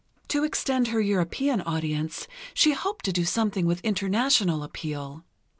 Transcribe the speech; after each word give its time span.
To 0.29 0.43
extend 0.43 0.87
her 0.87 0.99
European 0.99 1.61
audience, 1.61 2.25
she 2.55 2.71
hoped 2.73 3.05
to 3.05 3.11
do 3.13 3.23
something 3.23 3.67
with 3.67 3.81
international 3.81 4.63
appeal. 4.63 5.23